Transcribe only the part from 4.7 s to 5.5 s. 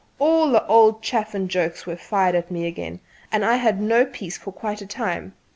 a time.